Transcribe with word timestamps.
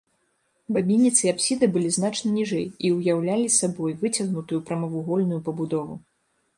Бабінец 0.77 1.11
і 1.25 1.31
апсіда 1.33 1.69
былі 1.75 1.91
значна 1.99 2.33
ніжэй 2.39 2.67
і 2.89 2.93
ўяўлялі 2.97 3.55
сабой 3.59 3.97
выцягнутую 4.03 4.59
прамавугольную 4.73 5.43
пабудову. 5.49 6.05